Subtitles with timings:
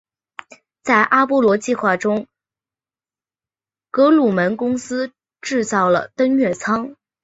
[0.81, 2.25] 在阿波罗计划中
[3.91, 6.95] 格鲁门公司制造了登月舱。